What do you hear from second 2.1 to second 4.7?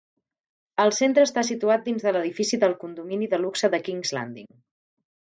l'edifici del condomini de luxe de King's Landing.